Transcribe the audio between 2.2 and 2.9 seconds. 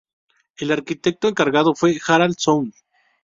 Sund.